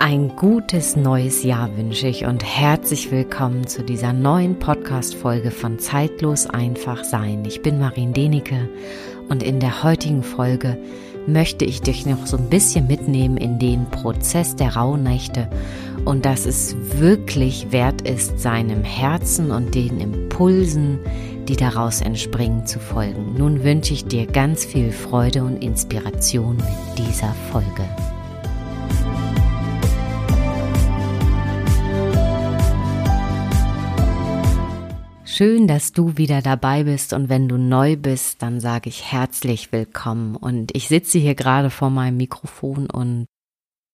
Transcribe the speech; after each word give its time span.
Ein 0.00 0.36
gutes 0.36 0.94
neues 0.94 1.42
Jahr 1.42 1.76
wünsche 1.76 2.06
ich 2.06 2.24
und 2.24 2.44
herzlich 2.44 3.10
willkommen 3.10 3.66
zu 3.66 3.82
dieser 3.82 4.12
neuen 4.12 4.56
Podcast-Folge 4.56 5.50
von 5.50 5.80
Zeitlos 5.80 6.46
einfach 6.46 7.02
sein. 7.02 7.44
Ich 7.44 7.62
bin 7.62 7.80
Marien 7.80 8.12
Denike 8.12 8.68
und 9.28 9.42
in 9.42 9.58
der 9.58 9.82
heutigen 9.82 10.22
Folge 10.22 10.78
möchte 11.26 11.64
ich 11.64 11.82
dich 11.82 12.06
noch 12.06 12.28
so 12.28 12.36
ein 12.36 12.48
bisschen 12.48 12.86
mitnehmen 12.86 13.36
in 13.36 13.58
den 13.58 13.90
Prozess 13.90 14.54
der 14.54 14.76
Rauhnächte 14.76 15.50
und 16.04 16.24
dass 16.24 16.46
es 16.46 16.76
wirklich 17.00 17.72
wert 17.72 18.02
ist, 18.02 18.38
seinem 18.38 18.84
Herzen 18.84 19.50
und 19.50 19.74
den 19.74 19.98
Impulsen, 19.98 21.00
die 21.48 21.56
daraus 21.56 22.02
entspringen, 22.02 22.66
zu 22.66 22.78
folgen. 22.78 23.34
Nun 23.36 23.64
wünsche 23.64 23.94
ich 23.94 24.04
dir 24.04 24.26
ganz 24.26 24.64
viel 24.64 24.92
Freude 24.92 25.42
und 25.42 25.56
Inspiration 25.56 26.56
mit 26.56 26.98
dieser 26.98 27.34
Folge. 27.50 27.84
Schön, 35.38 35.68
dass 35.68 35.92
du 35.92 36.16
wieder 36.16 36.42
dabei 36.42 36.82
bist. 36.82 37.12
Und 37.12 37.28
wenn 37.28 37.48
du 37.48 37.58
neu 37.58 37.94
bist, 37.94 38.42
dann 38.42 38.58
sage 38.58 38.88
ich 38.88 39.12
herzlich 39.12 39.70
willkommen. 39.70 40.34
Und 40.34 40.74
ich 40.74 40.88
sitze 40.88 41.18
hier 41.18 41.36
gerade 41.36 41.70
vor 41.70 41.90
meinem 41.90 42.16
Mikrofon 42.16 42.90
und 42.90 43.26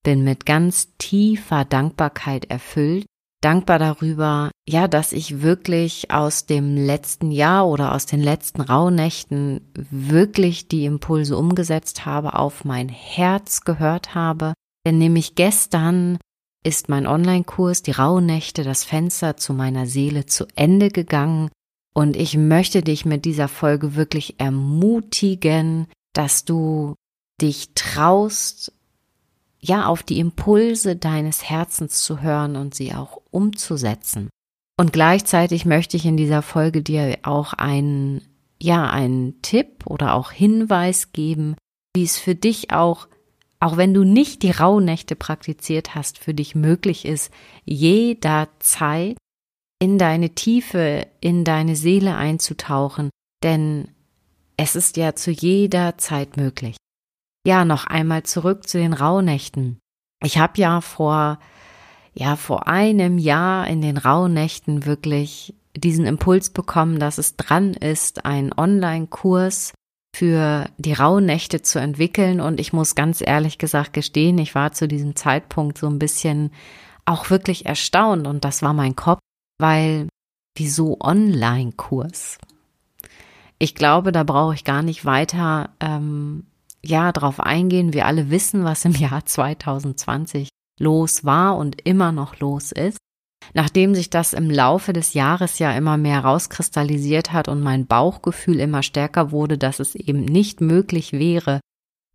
bin 0.03 0.25
mit 0.25 0.47
ganz 0.47 0.97
tiefer 0.97 1.67
Dankbarkeit 1.67 2.47
erfüllt, 2.47 3.05
dankbar 3.43 3.79
darüber, 3.79 4.53
ja, 4.67 4.89
dass 4.89 5.13
ich 5.13 5.43
wirklich 5.43 6.11
aus 6.11 6.47
dem 6.47 6.79
letzten 6.79 7.31
Jahr 7.31 7.69
oder 7.69 7.95
aus 7.95 8.07
den 8.07 8.23
letzten 8.23 8.63
Rauhnächten 8.63 9.71
wirklich 9.75 10.69
die 10.69 10.87
Impulse 10.87 11.37
umgesetzt 11.37 12.07
habe, 12.07 12.39
auf 12.39 12.65
mein 12.65 12.89
Herz 12.89 13.67
gehört 13.67 14.15
habe, 14.15 14.55
denn 14.87 14.97
nämlich 14.97 15.35
gestern 15.35 16.17
ist 16.65 16.89
mein 16.89 17.07
Online-Kurs 17.07 17.83
Die 17.83 17.93
Rauhnächte, 17.93 18.65
das 18.65 18.85
Fenster 18.85 19.37
zu 19.37 19.53
meiner 19.53 19.87
Seele 19.87 20.27
zu 20.27 20.47
Ende 20.57 20.89
gegangen 20.89 21.51
und 21.95 22.17
ich 22.17 22.37
möchte 22.37 22.83
dich 22.83 23.07
mit 23.07 23.25
dieser 23.25 23.49
Folge 23.49 23.95
wirklich 23.95 24.35
ermutigen, 24.39 25.87
dass 26.13 26.45
du 26.45 26.95
dich 27.41 27.71
traust, 27.75 28.73
ja, 29.61 29.87
auf 29.87 30.03
die 30.03 30.19
Impulse 30.19 30.97
deines 30.97 31.49
Herzens 31.49 32.03
zu 32.03 32.21
hören 32.21 32.57
und 32.57 32.75
sie 32.75 32.93
auch 32.93 33.23
umzusetzen. 33.31 34.29
Und 34.77 34.93
gleichzeitig 34.93 35.65
möchte 35.65 35.97
ich 35.97 36.05
in 36.05 36.17
dieser 36.17 36.43
Folge 36.43 36.83
dir 36.83 37.19
auch 37.23 37.53
einen, 37.53 38.23
ja, 38.61 38.91
einen 38.91 39.41
Tipp 39.41 39.87
oder 39.87 40.15
auch 40.15 40.33
Hinweis 40.33 41.13
geben, 41.13 41.55
wie 41.95 42.03
es 42.03 42.19
für 42.19 42.35
dich 42.35 42.73
auch 42.73 43.07
auch 43.65 43.79
wenn 43.79 43.95
du 43.95 44.05
nicht 44.05 44.43
die 44.43 44.51
Rauhnächte 44.51 45.17
praktiziert 45.17 45.95
hast, 45.95 46.19
für 46.19 46.35
dich 46.35 46.55
möglich 46.55 47.07
ist, 47.07 47.33
jederzeit 47.65 49.17
in 49.79 49.97
deine 49.97 50.35
Tiefe, 50.35 51.07
in 51.23 51.45
deine 51.45 51.75
Seele 51.75 52.15
einzutauchen, 52.15 53.09
denn 53.43 53.89
es 54.59 54.77
ist 54.77 54.99
ja 54.99 55.15
zu 55.15 55.31
jeder 55.31 55.97
Zeit 55.97 56.37
möglich. 56.37 56.77
Ja, 57.47 57.65
noch 57.65 57.87
einmal 57.87 58.23
zurück 58.25 58.69
zu 58.69 58.77
den 58.77 58.93
Rauhnächten. 58.93 59.79
Ich 60.23 60.37
habe 60.37 60.61
ja 60.61 60.83
vor 60.83 61.39
ja 62.13 62.37
vor 62.37 62.69
einem 62.69 63.17
Jahr 63.17 63.67
in 63.67 63.81
den 63.81 63.97
Rauhnächten 63.97 64.85
wirklich 64.85 65.55
diesen 65.75 66.05
Impuls 66.05 66.51
bekommen, 66.51 66.99
dass 66.99 67.17
es 67.17 67.37
dran 67.37 67.73
ist, 67.73 68.27
einen 68.27 68.53
Online-Kurs 68.53 69.73
für 70.15 70.67
die 70.79 70.93
Rauhnächte 70.93 71.63
zu 71.63 71.81
entwickeln. 71.81 72.41
Und 72.41 72.61
ich 72.61 72.73
muss 72.73 72.95
ganz 72.95 73.21
ehrlich 73.21 73.59
gesagt 73.59 73.93
gestehen, 73.93 74.39
ich 74.39 74.55
war 74.55 74.73
zu 74.73 74.87
diesem 74.87 75.17
Zeitpunkt 75.17 75.79
so 75.79 75.89
ein 75.89 75.99
bisschen 75.99 76.53
auch 77.05 77.31
wirklich 77.31 77.67
erstaunt. 77.67 78.27
Und 78.27 78.45
das 78.45 78.63
war 78.63 78.73
mein 78.73 78.97
Kopf, 78.97 79.21
weil 79.59 80.09
wieso 80.57 80.99
Online-Kurs? 81.01 82.39
Ich 83.59 83.75
glaube, 83.75 84.13
da 84.13 84.23
brauche 84.23 84.55
ich 84.55 84.65
gar 84.65 84.83
nicht 84.83 85.05
weiter 85.05 85.71
ähm, 85.81 86.47
ja 86.83 87.13
drauf 87.13 87.41
eingehen. 87.41 87.93
Wir 87.93 88.07
alle 88.07 88.31
wissen, 88.31 88.65
was 88.65 88.85
im 88.85 88.93
Jahr 88.93 89.25
2020 89.27 90.49
los 90.79 91.25
war 91.25 91.57
und 91.57 91.81
immer 91.87 92.13
noch 92.13 92.39
los 92.41 92.73
ist. 92.73 92.99
Nachdem 93.53 93.95
sich 93.95 94.11
das 94.11 94.33
im 94.33 94.51
Laufe 94.51 94.93
des 94.93 95.15
Jahres 95.15 95.59
ja 95.59 95.73
immer 95.73 95.97
mehr 95.97 96.21
rauskristallisiert 96.21 97.33
hat 97.33 97.49
und 97.49 97.61
mein 97.61 97.87
Bauchgefühl 97.87 98.61
immer 98.61 98.83
stärker 98.83 99.31
wurde, 99.31 99.59
dass 99.59 99.81
es 99.81 99.95
eben 99.95 100.25
nicht 100.25 100.61
möglich 100.61 101.13
wäre, 101.13 101.61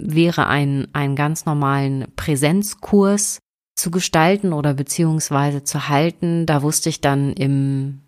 wäre 0.02 0.48
ein, 0.48 0.88
einen 0.94 1.16
ganz 1.16 1.46
normalen 1.46 2.08
Präsenzkurs 2.16 3.40
zu 3.76 3.92
gestalten 3.92 4.54
oder 4.54 4.74
beziehungsweise 4.74 5.64
zu 5.64 5.88
halten, 5.88 6.46
da 6.46 6.62
wusste 6.62 6.90
ich 6.90 7.02
dann 7.02 7.34
im, 7.34 8.02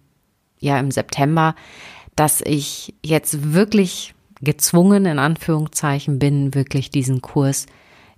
ja, 0.60 0.80
im 0.80 0.92
September, 0.92 1.56
dass 2.16 2.42
ich 2.42 2.94
jetzt 3.04 3.54
wirklich 3.54 4.14
gezwungen, 4.42 5.06
in 5.06 5.20
Anführungszeichen 5.20 6.20
bin, 6.20 6.54
wirklich 6.56 6.90
diesen 6.90 7.22
Kurs 7.22 7.68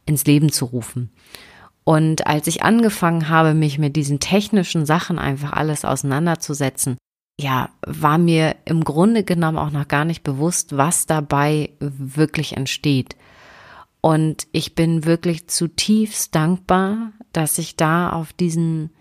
ins 0.06 0.26
Leben 0.26 0.52
zu 0.52 0.66
rufen. 0.66 1.12
Und 1.84 2.28
als 2.28 2.48
ich 2.48 2.64
angefangen 2.64 3.30
habe, 3.30 3.54
mich 3.54 3.78
mit 3.78 3.96
diesen 3.96 4.20
technischen 4.20 4.86
Sachen 4.86 5.20
einfach 5.20 5.52
alles 5.52 5.84
auseinanderzusetzen, 5.84 6.98
ja, 7.40 7.70
war 7.86 8.18
mir 8.18 8.56
im 8.66 8.84
Grunde 8.84 9.24
genommen 9.24 9.58
auch 9.58 9.72
noch 9.72 9.88
gar 9.88 10.06
nicht 10.06 10.24
bewusst, 10.24 10.78
was 10.78 11.06
dabei 11.06 11.72
wirklich 11.80 12.56
entsteht. 12.56 13.16
Und 14.02 14.48
ich 14.52 14.76
bin 14.76 15.06
wirklich 15.06 15.48
zutiefst 15.48 16.36
dankbar, 16.36 17.14
dass 17.32 17.58
ich 17.58 17.76
da 17.76 18.12
auf 18.12 18.34
diesen 18.34 18.92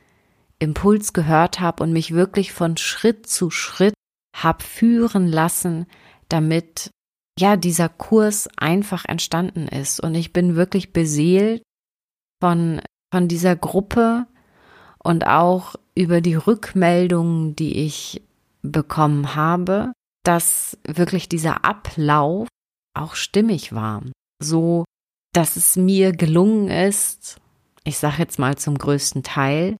Impuls 0.58 1.12
gehört 1.12 1.60
habe 1.60 1.82
und 1.82 1.92
mich 1.92 2.14
wirklich 2.14 2.52
von 2.52 2.76
Schritt 2.76 3.26
zu 3.26 3.50
Schritt 3.50 3.94
hab 4.34 4.62
führen 4.62 5.26
lassen, 5.26 5.86
damit 6.28 6.90
ja 7.38 7.56
dieser 7.56 7.88
Kurs 7.88 8.48
einfach 8.56 9.04
entstanden 9.04 9.68
ist. 9.68 10.00
Und 10.00 10.14
ich 10.14 10.32
bin 10.32 10.56
wirklich 10.56 10.92
beseelt 10.92 11.62
von, 12.42 12.80
von 13.14 13.28
dieser 13.28 13.54
Gruppe 13.54 14.26
und 14.98 15.28
auch 15.28 15.76
über 15.94 16.20
die 16.20 16.34
Rückmeldungen, 16.34 17.54
die 17.54 17.84
ich 17.84 18.20
bekommen 18.62 19.36
habe, 19.36 19.92
dass 20.24 20.76
wirklich 20.84 21.28
dieser 21.28 21.64
Ablauf 21.64 22.48
auch 22.94 23.14
stimmig 23.14 23.72
war. 23.72 24.02
So, 24.42 24.84
dass 25.32 25.54
es 25.54 25.76
mir 25.76 26.10
gelungen 26.10 26.68
ist, 26.68 27.36
ich 27.84 27.98
sage 27.98 28.16
jetzt 28.18 28.40
mal 28.40 28.58
zum 28.58 28.76
größten 28.76 29.22
Teil, 29.22 29.76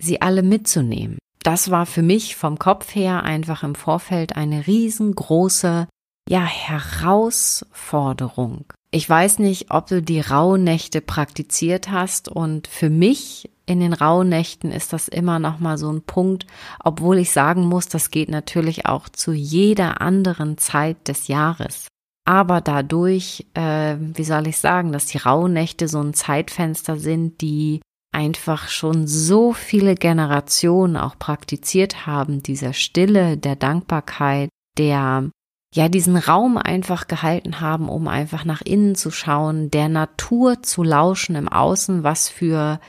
sie 0.00 0.22
alle 0.22 0.44
mitzunehmen. 0.44 1.18
Das 1.42 1.72
war 1.72 1.84
für 1.84 2.02
mich 2.02 2.36
vom 2.36 2.60
Kopf 2.60 2.94
her 2.94 3.24
einfach 3.24 3.64
im 3.64 3.74
Vorfeld 3.74 4.36
eine 4.36 4.68
riesengroße, 4.68 5.88
ja, 6.28 6.44
Herausforderung. 6.44 8.66
Ich 8.94 9.10
weiß 9.10 9.40
nicht, 9.40 9.72
ob 9.72 9.88
du 9.88 10.00
die 10.02 10.20
Rauhnächte 10.20 11.00
praktiziert 11.00 11.90
hast 11.90 12.28
und 12.28 12.68
für 12.68 12.90
mich 12.90 13.50
in 13.66 13.80
den 13.80 13.92
Rauhnächten 13.92 14.70
ist 14.70 14.92
das 14.92 15.08
immer 15.08 15.40
noch 15.40 15.58
mal 15.58 15.78
so 15.78 15.90
ein 15.90 16.02
Punkt, 16.02 16.46
obwohl 16.78 17.18
ich 17.18 17.32
sagen 17.32 17.64
muss, 17.64 17.88
das 17.88 18.12
geht 18.12 18.28
natürlich 18.28 18.86
auch 18.86 19.08
zu 19.08 19.32
jeder 19.32 20.00
anderen 20.00 20.58
Zeit 20.58 21.08
des 21.08 21.26
Jahres. 21.26 21.88
Aber 22.24 22.60
dadurch, 22.60 23.44
äh, 23.54 23.96
wie 23.98 24.22
soll 24.22 24.46
ich 24.46 24.58
sagen, 24.58 24.92
dass 24.92 25.06
die 25.06 25.18
Rauhnächte 25.18 25.88
so 25.88 26.00
ein 26.00 26.14
Zeitfenster 26.14 26.96
sind, 26.96 27.40
die 27.40 27.80
einfach 28.12 28.68
schon 28.68 29.08
so 29.08 29.52
viele 29.52 29.96
Generationen 29.96 30.96
auch 30.96 31.18
praktiziert 31.18 32.06
haben, 32.06 32.44
dieser 32.44 32.72
Stille, 32.72 33.38
der 33.38 33.56
Dankbarkeit, 33.56 34.50
der 34.78 35.30
ja 35.74 35.88
diesen 35.88 36.16
Raum 36.16 36.56
einfach 36.56 37.08
gehalten 37.08 37.60
haben, 37.60 37.88
um 37.88 38.06
einfach 38.06 38.44
nach 38.44 38.62
innen 38.62 38.94
zu 38.94 39.10
schauen, 39.10 39.70
der 39.70 39.88
Natur 39.88 40.62
zu 40.62 40.84
lauschen 40.84 41.34
im 41.34 41.48
Außen, 41.48 42.04
was 42.04 42.28
für 42.28 42.80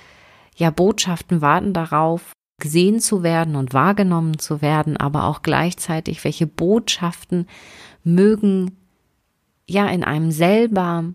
ja 0.56 0.69
Botschaften 0.69 1.42
warten 1.42 1.74
darauf, 1.74 2.31
gesehen 2.62 3.00
zu 3.00 3.24
werden 3.24 3.56
und 3.56 3.74
wahrgenommen 3.74 4.38
zu 4.38 4.62
werden, 4.62 4.98
aber 4.98 5.25
auch 5.25 5.42
gleichzeitig, 5.42 6.24
welche 6.24 6.48
Botschaften 6.48 7.48
mögen 8.04 8.77
ja 9.68 9.88
in 9.88 10.04
einem 10.04 10.31
selber 10.31 11.12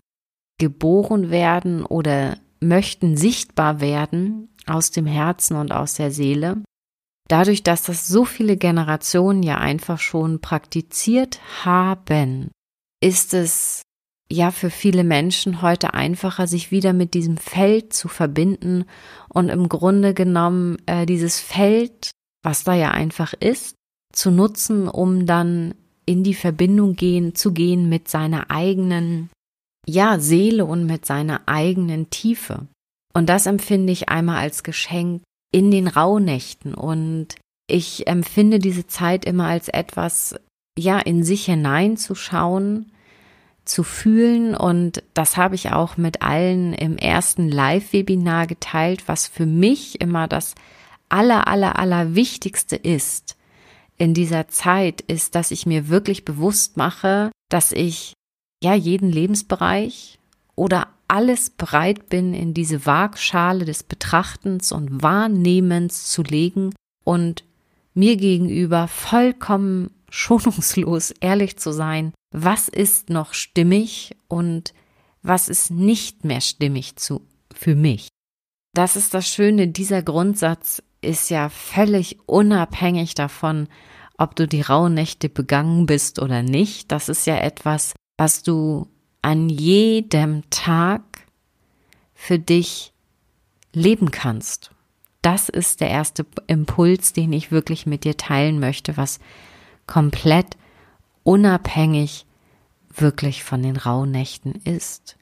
geboren 0.58 1.30
werden 1.30 1.84
oder 1.86 2.36
möchten 2.60 3.16
sichtbar 3.16 3.80
werden 3.80 4.48
aus 4.66 4.90
dem 4.90 5.06
Herzen 5.06 5.56
und 5.56 5.72
aus 5.72 5.94
der 5.94 6.10
Seele 6.10 6.62
dadurch, 7.30 7.62
dass 7.62 7.82
das 7.82 8.06
so 8.08 8.24
viele 8.24 8.56
Generationen 8.56 9.42
ja 9.42 9.58
einfach 9.58 9.98
schon 9.98 10.40
praktiziert 10.40 11.40
haben, 11.64 12.50
ist 13.02 13.34
es 13.34 13.82
ja 14.30 14.50
für 14.50 14.70
viele 14.70 15.04
Menschen 15.04 15.62
heute 15.62 15.94
einfacher, 15.94 16.46
sich 16.46 16.70
wieder 16.70 16.92
mit 16.92 17.14
diesem 17.14 17.36
Feld 17.36 17.92
zu 17.92 18.08
verbinden 18.08 18.84
und 19.28 19.48
im 19.48 19.68
Grunde 19.68 20.14
genommen 20.14 20.78
äh, 20.86 21.04
dieses 21.06 21.40
Feld, 21.40 22.10
was 22.42 22.64
da 22.64 22.74
ja 22.74 22.92
einfach 22.92 23.32
ist, 23.34 23.74
zu 24.12 24.30
nutzen, 24.30 24.88
um 24.88 25.26
dann 25.26 25.74
in 26.06 26.22
die 26.24 26.34
Verbindung 26.34 26.94
gehen, 26.94 27.34
zu 27.34 27.52
gehen 27.52 27.88
mit 27.88 28.08
seiner 28.08 28.50
eigenen, 28.50 29.30
ja, 29.86 30.18
Seele 30.18 30.64
und 30.64 30.86
mit 30.86 31.06
seiner 31.06 31.42
eigenen 31.46 32.10
Tiefe. 32.10 32.66
Und 33.12 33.28
das 33.28 33.46
empfinde 33.46 33.92
ich 33.92 34.08
einmal 34.08 34.38
als 34.38 34.62
Geschenk 34.62 35.22
in 35.52 35.70
den 35.70 35.88
Rauhnächten. 35.88 36.74
Und 36.74 37.34
ich 37.66 38.06
empfinde 38.06 38.58
diese 38.58 38.86
Zeit 38.86 39.24
immer 39.24 39.46
als 39.46 39.68
etwas, 39.68 40.34
ja, 40.78 40.98
in 40.98 41.24
sich 41.24 41.46
hineinzuschauen, 41.46 42.92
zu 43.64 43.82
fühlen. 43.82 44.54
Und 44.54 45.02
das 45.14 45.36
habe 45.36 45.54
ich 45.54 45.72
auch 45.72 45.96
mit 45.96 46.22
allen 46.22 46.74
im 46.74 46.96
ersten 46.96 47.48
Live-Webinar 47.48 48.46
geteilt, 48.46 49.06
was 49.06 49.26
für 49.26 49.46
mich 49.46 50.00
immer 50.00 50.28
das 50.28 50.54
aller, 51.08 51.48
aller, 51.48 51.78
aller 51.78 52.14
Wichtigste 52.14 52.76
ist 52.76 53.36
in 53.98 54.14
dieser 54.14 54.48
Zeit, 54.48 55.02
ist, 55.02 55.34
dass 55.34 55.50
ich 55.50 55.66
mir 55.66 55.88
wirklich 55.88 56.24
bewusst 56.24 56.76
mache, 56.76 57.30
dass 57.50 57.72
ich 57.72 58.14
ja 58.62 58.74
jeden 58.74 59.10
Lebensbereich 59.10 60.18
oder 60.56 60.88
alles 61.10 61.50
bereit 61.50 62.08
bin, 62.08 62.34
in 62.34 62.54
diese 62.54 62.86
Waagschale 62.86 63.64
des 63.64 63.82
Betrachtens 63.82 64.70
und 64.70 65.02
Wahrnehmens 65.02 66.06
zu 66.06 66.22
legen 66.22 66.72
und 67.04 67.44
mir 67.94 68.16
gegenüber 68.16 68.86
vollkommen 68.86 69.90
schonungslos 70.10 71.12
ehrlich 71.20 71.56
zu 71.58 71.72
sein, 71.72 72.12
was 72.32 72.68
ist 72.68 73.10
noch 73.10 73.34
stimmig 73.34 74.16
und 74.28 74.72
was 75.22 75.48
ist 75.48 75.70
nicht 75.70 76.24
mehr 76.24 76.40
stimmig 76.40 76.96
zu, 76.96 77.26
für 77.52 77.74
mich. 77.74 78.08
Das 78.74 78.96
ist 78.96 79.14
das 79.14 79.28
Schöne, 79.28 79.68
dieser 79.68 80.02
Grundsatz 80.02 80.82
ist 81.00 81.30
ja 81.30 81.48
völlig 81.48 82.18
unabhängig 82.26 83.14
davon, 83.14 83.68
ob 84.16 84.36
du 84.36 84.46
die 84.46 84.60
Rauhnächte 84.60 85.28
begangen 85.28 85.86
bist 85.86 86.20
oder 86.20 86.42
nicht. 86.42 86.92
Das 86.92 87.08
ist 87.08 87.26
ja 87.26 87.36
etwas, 87.36 87.94
was 88.16 88.42
du 88.42 88.86
an 89.22 89.48
jedem 89.48 90.48
Tag 90.50 91.02
für 92.14 92.38
dich 92.38 92.92
leben 93.72 94.10
kannst. 94.10 94.70
Das 95.22 95.48
ist 95.48 95.80
der 95.80 95.90
erste 95.90 96.26
Impuls, 96.46 97.12
den 97.12 97.32
ich 97.32 97.52
wirklich 97.52 97.86
mit 97.86 98.04
dir 98.04 98.16
teilen 98.16 98.58
möchte, 98.58 98.96
was 98.96 99.20
komplett 99.86 100.56
unabhängig 101.22 102.26
wirklich 102.94 103.44
von 103.44 103.62
den 103.62 103.76
Rauhnächten 103.76 104.54
ist. 104.64 105.16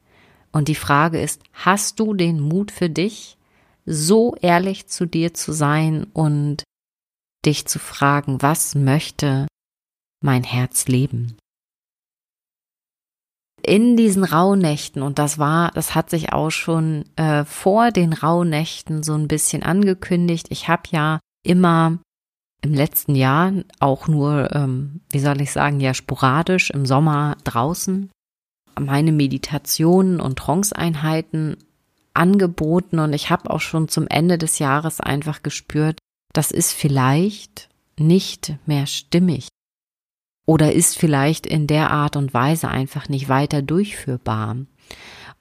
Und 0.52 0.68
die 0.68 0.74
Frage 0.74 1.20
ist, 1.20 1.42
hast 1.52 2.00
du 2.00 2.14
den 2.14 2.40
Mut 2.40 2.70
für 2.70 2.88
dich, 2.88 3.36
so 3.84 4.34
ehrlich 4.40 4.86
zu 4.86 5.06
dir 5.06 5.34
zu 5.34 5.52
sein 5.52 6.04
und 6.12 6.62
dich 7.44 7.66
zu 7.66 7.78
fragen, 7.78 8.40
was 8.42 8.74
möchte 8.74 9.46
mein 10.20 10.44
Herz 10.44 10.86
leben? 10.86 11.36
In 13.62 13.96
diesen 13.96 14.24
Rauhnächten, 14.24 15.02
und 15.02 15.18
das 15.18 15.38
war, 15.38 15.70
das 15.72 15.94
hat 15.94 16.10
sich 16.10 16.32
auch 16.32 16.50
schon 16.50 17.04
äh, 17.16 17.44
vor 17.44 17.90
den 17.90 18.12
Rauhnächten 18.12 19.02
so 19.02 19.14
ein 19.14 19.28
bisschen 19.28 19.62
angekündigt. 19.62 20.46
Ich 20.50 20.68
habe 20.68 20.82
ja 20.90 21.20
immer 21.44 21.98
im 22.62 22.74
letzten 22.74 23.14
Jahr 23.14 23.52
auch 23.78 24.08
nur, 24.08 24.54
ähm, 24.54 25.00
wie 25.10 25.20
soll 25.20 25.40
ich 25.40 25.52
sagen, 25.52 25.80
ja 25.80 25.94
sporadisch 25.94 26.70
im 26.70 26.86
Sommer 26.86 27.36
draußen 27.44 28.10
meine 28.80 29.12
Meditationen 29.12 30.20
und 30.20 30.38
Trance-Einheiten 30.38 31.56
angeboten 32.14 32.98
und 32.98 33.12
ich 33.12 33.30
habe 33.30 33.50
auch 33.50 33.60
schon 33.60 33.88
zum 33.88 34.06
Ende 34.08 34.38
des 34.38 34.58
Jahres 34.58 35.00
einfach 35.00 35.42
gespürt, 35.42 35.98
das 36.32 36.50
ist 36.50 36.72
vielleicht 36.72 37.68
nicht 37.98 38.54
mehr 38.66 38.86
stimmig 38.86 39.48
oder 40.48 40.72
ist 40.72 40.96
vielleicht 40.96 41.46
in 41.46 41.66
der 41.66 41.90
Art 41.90 42.16
und 42.16 42.32
Weise 42.32 42.68
einfach 42.68 43.10
nicht 43.10 43.28
weiter 43.28 43.60
durchführbar. 43.60 44.56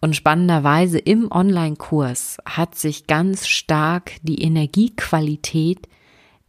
Und 0.01 0.17
spannenderweise 0.17 0.99
im 0.99 1.31
Online-Kurs 1.31 2.39
hat 2.45 2.75
sich 2.75 3.07
ganz 3.07 3.47
stark 3.47 4.17
die 4.21 4.41
Energiequalität 4.41 5.87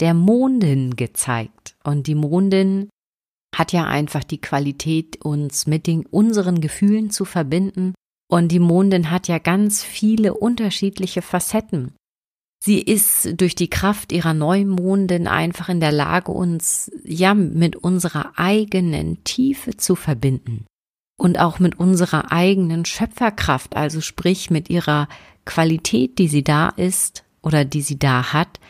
der 0.01 0.13
Mondin 0.13 0.97
gezeigt. 0.97 1.77
Und 1.85 2.09
die 2.09 2.17
Mondin 2.17 2.91
hat 3.55 3.73
ja 3.73 3.87
einfach 3.87 4.25
die 4.25 4.41
Qualität, 4.41 5.25
uns 5.25 5.69
mit 5.69 5.87
den, 5.87 6.05
unseren 6.05 6.61
Gefühlen 6.61 7.11
zu 7.11 7.25
verbinden. 7.25 7.95
Und 8.29 8.51
die 8.51 8.59
Mondin 8.59 9.13
hat 9.13 9.29
ja 9.29 9.39
ganz 9.39 9.85
viele 9.85 10.35
unterschiedliche 10.35 11.23
Facetten. 11.23 11.95
Sie 12.61 12.81
ist 12.81 13.41
durch 13.41 13.55
die 13.55 13.71
Kraft 13.71 14.13
ihrer 14.13 14.35
Neumondin 14.35 15.29
einfach 15.29 15.69
in 15.69 15.81
der 15.81 15.93
Lage, 15.93 16.33
uns 16.33 16.91
ja 17.05 17.35
mit 17.35 17.77
unserer 17.77 18.33
eigenen 18.37 19.23
Tiefe 19.25 19.77
zu 19.77 19.95
verbinden. 19.95 20.67
Und 21.21 21.39
auch 21.39 21.59
mit 21.59 21.79
unserer 21.79 22.33
eigenen 22.33 22.85
Schöpferkraft, 22.85 23.77
also 23.77 24.01
sprich 24.01 24.51
mit 24.51 24.71
ihrer 24.71 25.09
Qualität, 25.45 26.19
die 26.19 26.29
sie 26.29 26.45
da 26.45 26.69
ist 26.71 27.25
oder 27.43 27.65
die 27.65 27.83
sie 27.83 27.99
da 27.99 28.33
hat, 28.33 28.61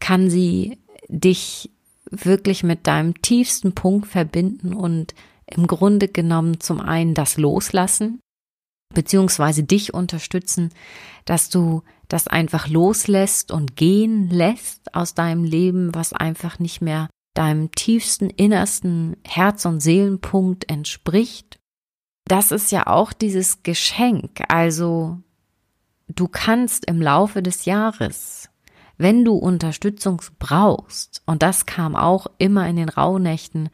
kann 0.00 0.28
sie 0.30 0.78
dich 1.08 1.70
wirklich 2.10 2.62
mit 2.62 2.86
deinem 2.86 3.20
tiefsten 3.22 3.74
Punkt 3.74 4.06
verbinden 4.08 4.72
und 4.72 5.14
im 5.46 5.66
Grunde 5.66 6.08
genommen 6.08 6.60
zum 6.60 6.80
einen 6.80 7.14
das 7.14 7.36
Loslassen, 7.36 8.20
beziehungsweise 8.94 9.62
dich 9.62 9.94
unterstützen, 9.94 10.70
dass 11.24 11.48
du 11.48 11.82
das 12.08 12.28
einfach 12.28 12.68
loslässt 12.68 13.50
und 13.50 13.76
gehen 13.76 14.28
lässt 14.30 14.94
aus 14.94 15.14
deinem 15.14 15.44
Leben, 15.44 15.94
was 15.94 16.12
einfach 16.12 16.58
nicht 16.58 16.80
mehr 16.80 17.08
deinem 17.34 17.70
tiefsten 17.70 18.30
innersten 18.30 19.16
Herz- 19.24 19.66
und 19.66 19.80
Seelenpunkt 19.80 20.70
entspricht. 20.70 21.58
Das 22.26 22.50
ist 22.50 22.72
ja 22.72 22.86
auch 22.86 23.12
dieses 23.12 23.62
Geschenk. 23.62 24.42
Also 24.48 25.18
du 26.08 26.28
kannst 26.28 26.86
im 26.86 27.00
Laufe 27.00 27.42
des 27.42 27.66
Jahres, 27.66 28.48
wenn 28.96 29.24
du 29.24 29.34
Unterstützung 29.34 30.22
brauchst, 30.38 31.22
und 31.26 31.42
das 31.42 31.66
kam 31.66 31.94
auch 31.94 32.26
immer 32.38 32.66
in 32.68 32.76
den 32.76 32.88
Rauhnächten, 32.88 33.68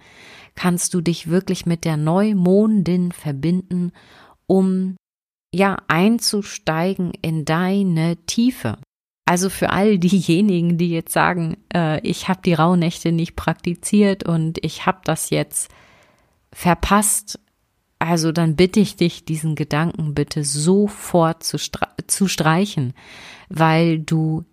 kannst 0.55 0.93
du 0.95 1.01
dich 1.01 1.31
wirklich 1.31 1.65
mit 1.65 1.85
der 1.85 1.97
Neumondin 1.97 3.13
verbinden, 3.13 3.93
um 4.47 4.97
ja 5.53 5.77
einzusteigen 5.89 7.13
in 7.23 7.45
deine 7.45 8.17
Tiefe. 8.27 8.79
Also 9.25 9.51
für 9.51 9.71
all 9.71 9.99
diejenigen, 9.99 10.79
die 10.79 10.91
jetzt 10.91 11.13
sagen, 11.13 11.57
äh, 11.73 12.01
ich 12.07 12.29
habe 12.29 12.41
die 12.45 12.55
Rauhnächte 12.55 13.13
nicht 13.13 13.37
praktiziert 13.37 14.25
und 14.25 14.59
ich 14.65 14.87
habe 14.87 15.01
das 15.05 15.31
jetzt 15.31 15.71
verpasst, 16.53 17.39
also 17.99 18.33
dann 18.33 18.57
bitte 18.57 18.81
ich 18.81 18.97
dich, 18.97 19.25
diesen 19.25 19.55
Gedanken 19.55 20.13
bitte 20.15 20.43
sofort 20.43 21.45
zu, 21.45 21.57
zu 22.09 22.27
streichen, 22.27 22.95
weil 23.49 24.01
du 24.01 24.45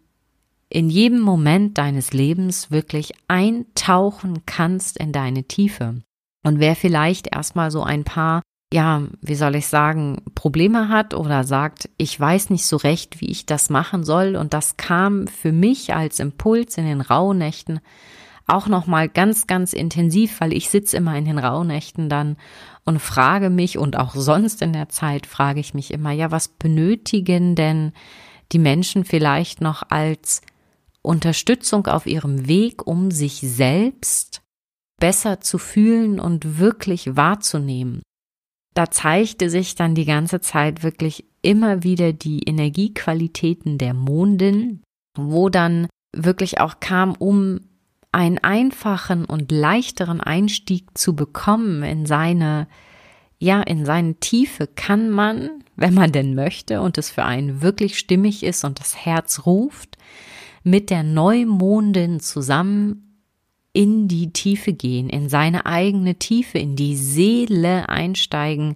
in 0.70 0.90
jedem 0.90 1.20
Moment 1.20 1.80
deines 1.80 2.14
Lebens 2.14 2.70
wirklich 2.70 3.14
eintauchen 3.28 4.44
kannst 4.46 4.98
in 4.98 5.12
deine 5.12 5.46
Tiefe. 5.46 6.02
Und 6.46 6.60
wer 6.60 6.76
vielleicht 6.76 7.34
erstmal 7.34 7.72
so 7.72 7.82
ein 7.82 8.04
paar 8.04 8.44
ja, 8.72 9.04
wie 9.22 9.36
soll 9.36 9.56
ich 9.56 9.68
sagen, 9.68 10.22
Probleme 10.36 10.90
hat 10.90 11.16
oder 11.16 11.44
sagt, 11.44 11.90
ich 11.98 12.20
weiß 12.20 12.52
nicht 12.52 12.68
so 12.68 12.78
recht, 12.78 13.20
wie 13.20 13.30
ich 13.30 13.48
das 13.48 13.70
machen 13.70 14.04
soll. 14.04 14.36
Und 14.36 14.54
das 14.54 14.78
kam 14.78 15.28
für 15.28 15.52
mich 15.52 15.96
als 15.96 16.20
Impuls 16.20 16.78
in 16.78 16.86
den 16.86 17.02
Rauhnächten 17.02 17.80
auch 18.46 18.68
nochmal 18.68 19.10
ganz, 19.10 19.48
ganz 19.48 19.74
intensiv, 19.74 20.40
weil 20.42 20.54
ich 20.54 20.70
sitze 20.70 20.98
immer 20.98 21.16
in 21.18 21.26
den 21.26 21.38
Rauhnächten 21.38 22.10
dann 22.10 22.38
und 22.84 23.00
frage 23.00 23.50
mich 23.50 23.78
und 23.78 23.98
auch 23.98 24.16
sonst 24.16 24.62
in 24.62 24.74
der 24.74 24.90
Zeit 24.90 25.28
frage 25.28 25.60
ich 25.60 25.74
mich 25.74 25.92
immer, 25.92 26.12
ja, 26.12 26.32
was 26.32 26.48
benötigen 26.48 27.56
denn 27.56 27.94
die 28.52 28.60
Menschen 28.60 29.06
vielleicht 29.06 29.62
noch 29.62 29.84
als 29.90 30.42
Unterstützung 31.02 31.88
auf 31.88 32.08
ihrem 32.08 32.48
Weg, 32.48 32.86
um 32.88 33.12
sich 33.12 33.40
selbst 33.42 34.42
besser 35.00 35.42
zu 35.42 35.58
fühlen 35.60 36.20
und 36.20 36.58
wirklich 36.58 37.16
wahrzunehmen? 37.16 38.02
Da 38.80 38.90
zeigte 38.90 39.50
sich 39.50 39.76
dann 39.76 39.94
die 39.94 40.06
ganze 40.06 40.40
Zeit 40.40 40.84
wirklich 40.84 41.26
immer 41.42 41.84
wieder 41.84 42.14
die 42.14 42.44
Energiequalitäten 42.44 43.78
der 43.78 43.94
Mondin, 43.94 44.84
wo 45.18 45.50
dann 45.50 45.88
wirklich 46.16 46.62
auch 46.62 46.80
kam, 46.80 47.14
um 47.14 47.60
einen 48.14 48.38
einfachen 48.38 49.26
und 49.26 49.52
leichteren 49.52 50.22
Einstieg 50.22 50.98
zu 50.98 51.14
bekommen 51.14 51.84
in 51.84 52.06
seine, 52.06 52.70
ja, 53.38 53.62
in 53.62 53.84
seine 53.84 54.16
Tiefe 54.16 54.66
kann 54.66 55.10
man, 55.10 55.50
wenn 55.76 55.94
man 55.94 56.14
denn 56.14 56.34
möchte 56.34 56.80
und 56.80 56.98
es 56.98 57.10
für 57.10 57.26
einen 57.26 57.62
wirklich 57.62 58.00
stimmig 58.00 58.44
ist 58.44 58.64
und 58.64 58.80
das 58.80 58.96
Herz 58.96 59.46
ruft, 59.46 59.98
mit 60.64 60.90
der 60.90 61.04
Neumondin 61.04 62.22
zusammen 62.22 63.09
in 63.74 64.08
die 64.08 64.32
Tiefe 64.34 64.74
gehen, 64.74 65.10
in 65.10 65.30
seine 65.30 65.66
eigene 65.66 66.16
Tiefe, 66.16 66.58
in 66.58 66.76
die 66.76 66.96
Seele 66.96 67.90
einsteigen, 67.90 68.76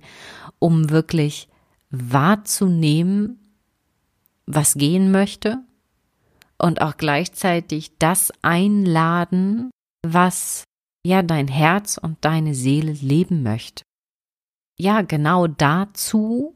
um 0.59 0.89
wirklich 0.89 1.47
wahrzunehmen, 1.89 3.39
was 4.45 4.75
gehen 4.75 5.11
möchte 5.11 5.59
und 6.57 6.81
auch 6.81 6.97
gleichzeitig 6.97 7.91
das 7.99 8.31
einladen, 8.41 9.69
was 10.05 10.63
ja 11.05 11.21
dein 11.21 11.47
Herz 11.47 11.97
und 11.97 12.17
deine 12.21 12.55
Seele 12.55 12.93
leben 12.93 13.43
möchte. 13.43 13.83
Ja, 14.77 15.01
genau 15.01 15.47
dazu 15.47 16.55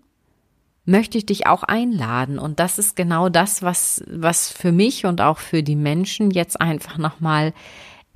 möchte 0.86 1.18
ich 1.18 1.26
dich 1.26 1.48
auch 1.48 1.64
einladen. 1.64 2.40
Und 2.40 2.60
das 2.60 2.80
ist 2.80 2.96
genau 2.96 3.30
das, 3.30 3.62
was, 3.62 4.04
was 4.10 4.50
für 4.52 4.72
mich 4.72 5.06
und 5.06 5.22
auch 5.22 5.38
für 5.38 5.62
die 5.62 5.76
Menschen 5.76 6.32
jetzt 6.32 6.60
einfach 6.60 6.98
nochmal 6.98 7.54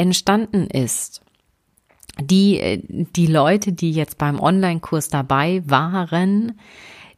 entstanden 0.02 0.66
ist. 0.68 1.22
Die, 2.20 2.84
die 3.16 3.28
Leute, 3.28 3.72
die 3.72 3.92
jetzt 3.92 4.18
beim 4.18 4.40
Online-Kurs 4.40 5.10
dabei 5.10 5.64
waren, 5.66 6.60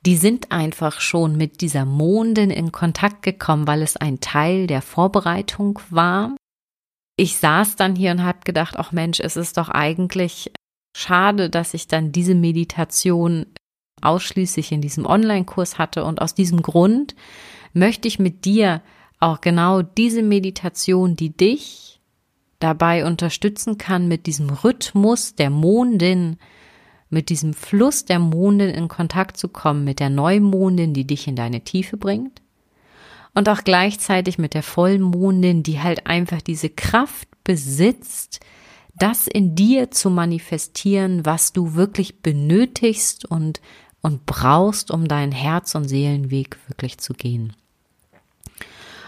die 0.06 0.18
sind 0.18 0.52
einfach 0.52 1.00
schon 1.00 1.38
mit 1.38 1.62
dieser 1.62 1.86
Mondin 1.86 2.52
in 2.52 2.74
Kontakt 2.74 3.22
gekommen, 3.22 3.68
weil 3.68 3.82
es 3.82 3.96
ein 3.96 4.20
Teil 4.20 4.68
der 4.68 4.82
Vorbereitung 4.82 5.80
war. 5.90 6.36
Ich 7.16 7.38
saß 7.38 7.78
dann 7.78 7.96
hier 7.96 8.12
und 8.12 8.24
habe 8.24 8.40
gedacht, 8.44 8.76
ach 8.78 8.92
Mensch, 8.92 9.22
es 9.22 9.38
ist 9.38 9.58
doch 9.58 9.70
eigentlich 9.70 10.52
schade, 10.96 11.50
dass 11.50 11.74
ich 11.74 11.88
dann 11.88 12.12
diese 12.12 12.36
Meditation 12.36 13.46
ausschließlich 14.02 14.74
in 14.74 14.82
diesem 14.82 15.06
Online-Kurs 15.06 15.78
hatte. 15.78 16.04
Und 16.04 16.22
aus 16.22 16.36
diesem 16.36 16.62
Grund 16.62 17.16
möchte 17.74 18.10
ich 18.10 18.20
mit 18.20 18.44
dir 18.44 18.82
auch 19.22 19.40
genau 19.40 19.82
diese 19.82 20.22
Meditation, 20.22 21.16
die 21.16 21.36
dich 21.36 21.93
dabei 22.64 23.06
unterstützen 23.06 23.78
kann, 23.78 24.08
mit 24.08 24.26
diesem 24.26 24.50
Rhythmus 24.50 25.36
der 25.36 25.50
Mondin, 25.50 26.38
mit 27.10 27.30
diesem 27.30 27.54
Fluss 27.54 28.06
der 28.06 28.20
Mondin 28.20 28.70
in 28.70 28.88
Kontakt 28.88 29.38
zu 29.38 29.48
kommen, 29.48 29.84
mit 29.84 30.00
der 30.00 30.10
Neumondin, 30.10 30.94
die 30.94 31.06
dich 31.06 31.28
in 31.28 31.36
deine 31.36 31.62
Tiefe 31.62 31.98
bringt. 31.98 32.42
Und 33.36 33.50
auch 33.50 33.64
gleichzeitig 33.64 34.38
mit 34.38 34.54
der 34.54 34.64
Vollmondin, 34.64 35.64
die 35.64 35.82
halt 35.82 36.08
einfach 36.08 36.42
diese 36.42 36.70
Kraft 36.70 37.28
besitzt, 37.44 38.40
das 38.96 39.28
in 39.28 39.56
dir 39.56 39.92
zu 39.92 40.10
manifestieren, 40.10 41.26
was 41.26 41.52
du 41.52 41.74
wirklich 41.74 42.22
benötigst 42.22 43.26
und 43.26 43.60
und 44.04 44.26
brauchst, 44.26 44.92
um 44.92 45.08
deinen 45.08 45.32
Herz- 45.32 45.76
und 45.76 45.88
Seelenweg 45.88 46.58
wirklich 46.68 47.00
zu 47.00 47.14
gehen. 47.14 47.54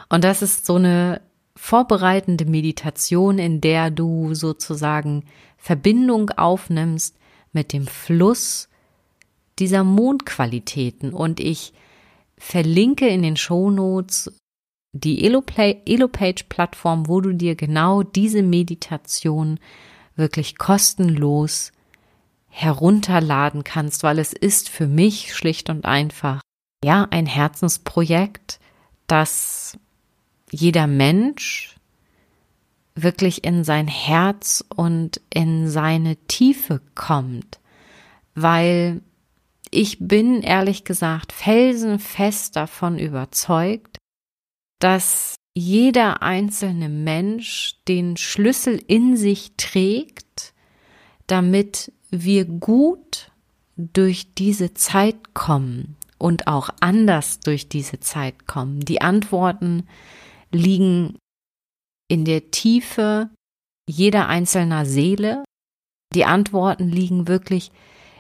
Und 0.10 0.24
das 0.24 0.42
ist 0.42 0.66
so 0.66 0.76
eine 0.76 1.22
vorbereitende 1.58 2.46
Meditation, 2.46 3.40
in 3.40 3.62
der 3.62 3.92
du 3.92 4.34
sozusagen 4.34 5.24
Verbindung 5.58 6.30
aufnimmst 6.32 7.16
mit 7.54 7.74
dem 7.74 7.88
Fluss 7.88 8.70
dieser 9.58 9.84
Mondqualitäten. 9.84 11.14
Und 11.14 11.40
ich 11.40 11.74
verlinke 12.38 13.08
in 13.08 13.22
den 13.22 13.38
Shownotes 13.38 14.32
die 14.94 15.24
Elopage-Plattform, 15.26 17.08
wo 17.08 17.22
du 17.22 17.34
dir 17.34 17.56
genau 17.56 18.04
diese 18.04 18.44
Meditation 18.44 19.60
wirklich 20.16 20.58
kostenlos 20.58 21.72
herunterladen 22.48 23.66
kannst, 23.66 24.04
weil 24.04 24.20
es 24.20 24.32
ist 24.32 24.70
für 24.70 24.88
mich 24.88 25.36
schlicht 25.36 25.70
und 25.70 25.84
einfach 25.86 26.42
ja 26.84 27.06
ein 27.10 27.26
Herzensprojekt, 27.26 28.60
dass 29.08 29.78
jeder 30.56 30.88
Mensch 30.88 31.76
wirklich 32.96 33.44
in 33.44 33.64
sein 33.64 33.88
Herz 33.88 34.64
und 34.74 35.20
in 35.30 35.68
seine 35.68 36.16
Tiefe 36.28 36.82
kommt, 36.96 37.60
weil 38.36 39.02
ich 39.70 39.98
bin 40.00 40.42
ehrlich 40.42 40.86
gesagt 40.86 41.34
felsenfest 41.34 42.56
davon 42.56 42.98
überzeugt, 42.98 43.98
dass 44.80 45.36
jeder 45.54 46.22
einzelne 46.22 46.88
Mensch 46.88 47.76
den 47.88 48.16
Schlüssel 48.16 48.82
in 48.88 49.18
sich 49.18 49.54
trägt, 49.58 50.54
damit 51.28 51.92
wir 52.12 52.46
gut 52.46 53.32
durch 53.76 54.34
diese 54.36 54.74
Zeit 54.74 55.34
kommen 55.34 55.98
und 56.18 56.48
auch 56.48 56.70
anders 56.80 57.42
durch 57.42 57.68
diese 57.68 58.00
Zeit 58.00 58.48
kommen. 58.48 58.80
Die 58.80 59.02
Antworten 59.02 59.86
liegen 60.52 61.18
in 62.08 62.26
der 62.26 62.52
Tiefe 62.52 63.30
jeder 63.88 64.28
einzelner 64.28 64.86
Seele. 64.86 65.44
Die 66.14 66.26
Antworten 66.26 66.90
liegen 66.90 67.28
wirklich 67.28 67.72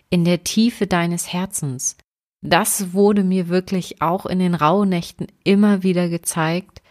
in 0.09 0.25
der 0.25 0.43
Tiefe 0.43 0.87
deines 0.87 1.31
Herzens. 1.31 1.97
Das 2.41 2.93
wurde 2.93 3.23
mir 3.23 3.47
wirklich 3.47 4.01
auch 4.01 4.25
in 4.25 4.39
den 4.39 4.55
Rauhnächten 4.55 5.27
immer 5.43 5.83
wieder 5.83 6.09
gezeigt, 6.09 6.81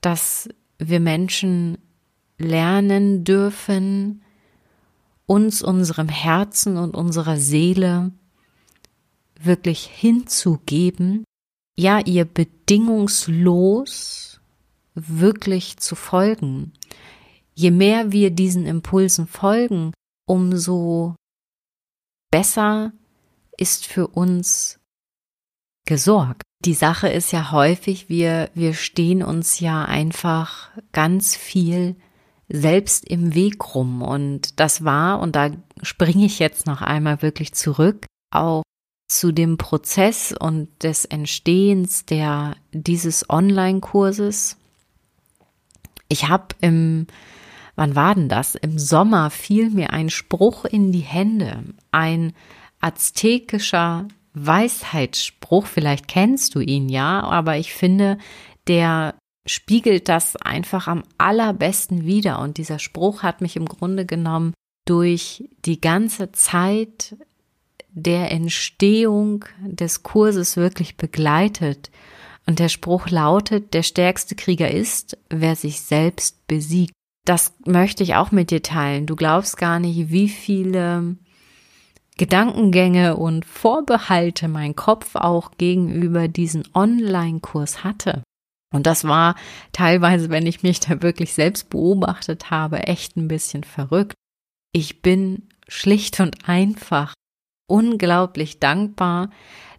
dass 0.00 0.48
wir 0.78 1.00
Menschen 1.00 1.78
lernen 2.38 3.24
dürfen, 3.24 4.22
uns 5.26 5.62
unserem 5.62 6.08
Herzen 6.08 6.76
und 6.76 6.96
unserer 6.96 7.36
Seele 7.36 8.10
wirklich 9.42 9.84
hinzugeben, 9.84 11.24
ja, 11.78 12.00
ihr 12.00 12.24
bedingungslos 12.24 14.29
wirklich 15.08 15.78
zu 15.78 15.94
folgen. 15.94 16.72
Je 17.54 17.70
mehr 17.70 18.12
wir 18.12 18.30
diesen 18.30 18.66
Impulsen 18.66 19.26
folgen, 19.26 19.92
umso 20.26 21.14
besser 22.30 22.92
ist 23.56 23.86
für 23.86 24.06
uns 24.06 24.78
gesorgt. 25.86 26.42
Die 26.64 26.74
Sache 26.74 27.08
ist 27.08 27.32
ja 27.32 27.52
häufig, 27.52 28.08
wir, 28.08 28.50
wir 28.54 28.74
stehen 28.74 29.22
uns 29.22 29.60
ja 29.60 29.84
einfach 29.84 30.70
ganz 30.92 31.34
viel 31.34 31.96
selbst 32.48 33.04
im 33.08 33.34
Weg 33.34 33.74
rum. 33.74 34.02
Und 34.02 34.60
das 34.60 34.84
war, 34.84 35.20
und 35.20 35.36
da 35.36 35.50
springe 35.82 36.26
ich 36.26 36.38
jetzt 36.38 36.66
noch 36.66 36.82
einmal 36.82 37.22
wirklich 37.22 37.54
zurück, 37.54 38.06
auch 38.32 38.62
zu 39.08 39.32
dem 39.32 39.56
Prozess 39.56 40.32
und 40.38 40.68
des 40.82 41.04
Entstehens 41.04 42.04
der 42.06 42.56
dieses 42.72 43.28
Online-Kurses. 43.28 44.56
Ich 46.10 46.28
habe 46.28 46.48
im, 46.60 47.06
wann 47.76 47.94
war 47.94 48.14
denn 48.14 48.28
das? 48.28 48.56
Im 48.56 48.78
Sommer 48.78 49.30
fiel 49.30 49.70
mir 49.70 49.94
ein 49.94 50.10
Spruch 50.10 50.66
in 50.66 50.92
die 50.92 50.98
Hände, 51.00 51.64
ein 51.92 52.34
aztekischer 52.80 54.08
Weisheitsspruch. 54.34 55.66
Vielleicht 55.66 56.08
kennst 56.08 56.54
du 56.54 56.60
ihn 56.60 56.88
ja, 56.88 57.20
aber 57.20 57.56
ich 57.56 57.72
finde, 57.72 58.18
der 58.66 59.14
spiegelt 59.46 60.08
das 60.08 60.36
einfach 60.36 60.88
am 60.88 61.04
allerbesten 61.16 62.04
wider. 62.04 62.40
Und 62.40 62.58
dieser 62.58 62.78
Spruch 62.78 63.22
hat 63.22 63.40
mich 63.40 63.56
im 63.56 63.66
Grunde 63.66 64.04
genommen 64.04 64.52
durch 64.84 65.48
die 65.64 65.80
ganze 65.80 66.32
Zeit 66.32 67.16
der 67.92 68.30
Entstehung 68.30 69.44
des 69.62 70.02
Kurses 70.02 70.56
wirklich 70.56 70.96
begleitet. 70.96 71.90
Und 72.50 72.58
der 72.58 72.68
Spruch 72.68 73.10
lautet, 73.10 73.74
der 73.74 73.84
stärkste 73.84 74.34
Krieger 74.34 74.72
ist, 74.72 75.16
wer 75.28 75.54
sich 75.54 75.82
selbst 75.82 76.48
besiegt. 76.48 76.92
Das 77.24 77.54
möchte 77.64 78.02
ich 78.02 78.16
auch 78.16 78.32
mit 78.32 78.50
dir 78.50 78.60
teilen. 78.60 79.06
Du 79.06 79.14
glaubst 79.14 79.56
gar 79.56 79.78
nicht, 79.78 80.10
wie 80.10 80.28
viele 80.28 81.16
Gedankengänge 82.18 83.16
und 83.16 83.44
Vorbehalte 83.44 84.48
mein 84.48 84.74
Kopf 84.74 85.14
auch 85.14 85.52
gegenüber 85.58 86.26
diesem 86.26 86.64
Online-Kurs 86.74 87.84
hatte. 87.84 88.24
Und 88.74 88.88
das 88.88 89.04
war 89.04 89.36
teilweise, 89.70 90.28
wenn 90.28 90.44
ich 90.44 90.64
mich 90.64 90.80
da 90.80 91.02
wirklich 91.02 91.34
selbst 91.34 91.70
beobachtet 91.70 92.50
habe, 92.50 92.80
echt 92.80 93.16
ein 93.16 93.28
bisschen 93.28 93.62
verrückt. 93.62 94.14
Ich 94.72 95.02
bin 95.02 95.46
schlicht 95.68 96.18
und 96.18 96.48
einfach 96.48 97.14
unglaublich 97.68 98.58
dankbar, 98.58 99.30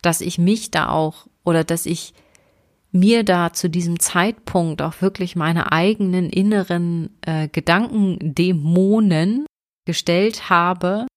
dass 0.02 0.22
ich 0.22 0.38
mich 0.38 0.72
da 0.72 0.88
auch 0.88 1.28
oder 1.44 1.66
dass 1.66 1.86
ich 1.86 2.14
mir 2.92 3.24
da 3.24 3.54
zu 3.54 3.70
diesem 3.70 4.00
Zeitpunkt 4.00 4.82
auch 4.82 5.02
wirklich 5.02 5.36
meine 5.36 5.72
eigenen 5.72 6.30
inneren 6.30 7.10
äh, 7.22 7.48
Gedankendämonen 7.48 9.46
gestellt 9.86 10.50
habe, 10.50 11.08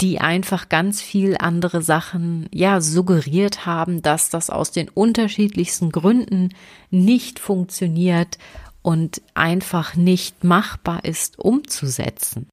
die 0.00 0.20
einfach 0.20 0.68
ganz 0.68 1.02
viel 1.02 1.36
andere 1.38 1.82
Sachen, 1.82 2.48
ja, 2.52 2.80
suggeriert 2.80 3.66
haben, 3.66 4.02
dass 4.02 4.30
das 4.30 4.50
aus 4.50 4.72
den 4.72 4.88
unterschiedlichsten 4.88 5.92
Gründen 5.92 6.54
nicht 6.90 7.38
funktioniert 7.38 8.38
und 8.82 9.20
einfach 9.34 9.94
nicht 9.94 10.42
machbar 10.42 11.04
ist 11.04 11.38
umzusetzen. 11.38 12.48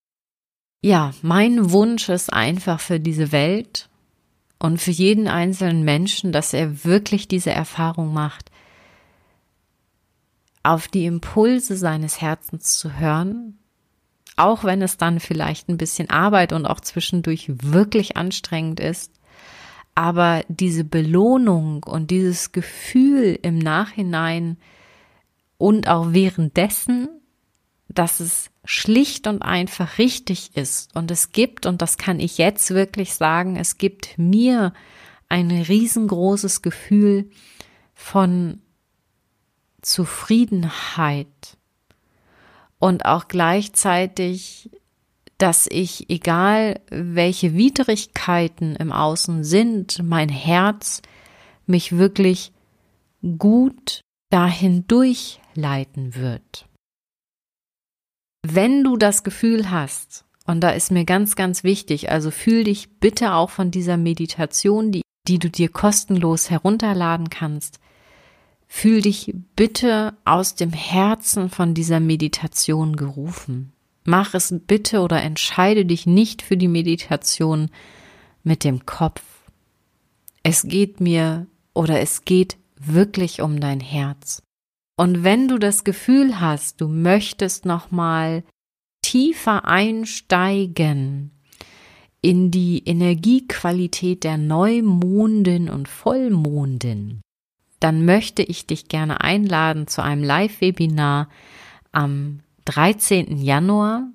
Ja, 0.83 1.13
mein 1.21 1.71
Wunsch 1.71 2.09
ist 2.09 2.31
einfach 2.31 2.79
für 2.79 2.99
diese 2.99 3.31
Welt 3.31 3.89
und 4.59 4.81
für 4.81 4.91
jeden 4.91 5.27
einzelnen 5.27 5.83
Menschen, 5.83 6.31
dass 6.31 6.53
er 6.53 6.83
wirklich 6.83 7.27
diese 7.27 7.51
Erfahrung 7.51 8.13
macht, 8.13 8.51
auf 10.67 10.87
die 10.87 11.05
Impulse 11.05 11.77
seines 11.77 12.21
Herzens 12.21 12.77
zu 12.77 12.99
hören 12.99 13.57
auch 14.37 14.63
wenn 14.63 14.81
es 14.81 14.97
dann 14.97 15.19
vielleicht 15.19 15.67
ein 15.67 15.77
bisschen 15.77 16.09
Arbeit 16.09 16.53
und 16.53 16.65
auch 16.65 16.79
zwischendurch 16.79 17.47
wirklich 17.49 18.15
anstrengend 18.15 18.79
ist. 18.79 19.11
Aber 19.95 20.45
diese 20.47 20.83
Belohnung 20.83 21.83
und 21.83 22.11
dieses 22.11 22.51
Gefühl 22.51 23.37
im 23.41 23.57
Nachhinein 23.57 24.57
und 25.57 25.89
auch 25.89 26.13
währenddessen, 26.13 27.09
dass 27.89 28.19
es 28.19 28.51
schlicht 28.63 29.25
und 29.25 29.41
einfach 29.41 29.97
richtig 29.97 30.55
ist 30.55 30.95
und 30.95 31.09
es 31.09 31.31
gibt, 31.31 31.65
und 31.65 31.81
das 31.81 31.97
kann 31.97 32.19
ich 32.19 32.37
jetzt 32.37 32.69
wirklich 32.69 33.15
sagen, 33.15 33.55
es 33.55 33.79
gibt 33.79 34.19
mir 34.19 34.71
ein 35.29 35.49
riesengroßes 35.49 36.61
Gefühl 36.61 37.31
von 37.95 38.61
Zufriedenheit 39.87 41.57
und 42.77 43.05
auch 43.05 43.29
gleichzeitig, 43.29 44.69
dass 45.37 45.67
ich, 45.69 46.09
egal 46.09 46.81
welche 46.89 47.55
Widrigkeiten 47.55 48.75
im 48.75 48.91
Außen 48.91 49.45
sind, 49.45 50.03
mein 50.03 50.27
Herz 50.27 51.01
mich 51.67 51.97
wirklich 51.97 52.51
gut 53.37 54.01
dahin 54.29 54.85
durchleiten 54.87 56.15
wird. 56.15 56.67
Wenn 58.45 58.83
du 58.83 58.97
das 58.97 59.23
Gefühl 59.23 59.71
hast, 59.71 60.25
und 60.45 60.61
da 60.61 60.71
ist 60.71 60.91
mir 60.91 61.05
ganz, 61.05 61.35
ganz 61.35 61.63
wichtig, 61.63 62.11
also 62.11 62.29
fühl 62.29 62.65
dich 62.65 62.99
bitte 62.99 63.33
auch 63.33 63.51
von 63.51 63.71
dieser 63.71 63.95
Meditation, 63.95 64.91
die, 64.91 65.01
die 65.29 65.39
du 65.39 65.49
dir 65.49 65.69
kostenlos 65.69 66.49
herunterladen 66.49 67.29
kannst, 67.29 67.79
fühl 68.67 69.01
dich 69.01 69.33
bitte 69.55 70.15
aus 70.25 70.55
dem 70.55 70.71
Herzen 70.71 71.49
von 71.49 71.73
dieser 71.73 71.99
Meditation 71.99 72.95
gerufen. 72.95 73.73
Mach 74.03 74.33
es 74.33 74.53
bitte 74.67 75.01
oder 75.01 75.21
entscheide 75.21 75.85
dich 75.85 76.05
nicht 76.05 76.41
für 76.41 76.57
die 76.57 76.67
Meditation 76.67 77.69
mit 78.43 78.63
dem 78.63 78.85
Kopf. 78.85 79.23
Es 80.43 80.63
geht 80.63 81.01
mir 81.01 81.47
oder 81.73 81.99
es 81.99 82.23
geht 82.23 82.57
wirklich 82.79 83.41
um 83.41 83.59
dein 83.59 83.79
Herz. 83.79 84.41
Und 84.97 85.23
wenn 85.23 85.47
du 85.47 85.57
das 85.57 85.83
Gefühl 85.83 86.39
hast, 86.39 86.81
du 86.81 86.87
möchtest 86.87 87.65
nochmal 87.65 88.43
tiefer 89.03 89.65
einsteigen 89.65 91.31
in 92.21 92.49
die 92.49 92.83
Energiequalität 92.85 94.23
der 94.23 94.37
Neumonden 94.37 95.69
und 95.69 95.87
Vollmonden, 95.87 97.21
dann 97.79 98.05
möchte 98.05 98.43
ich 98.43 98.67
dich 98.67 98.87
gerne 98.87 99.21
einladen 99.21 99.87
zu 99.87 100.03
einem 100.03 100.23
Live-Webinar 100.23 101.29
am 101.91 102.39
13. 102.65 103.37
Januar 103.37 104.07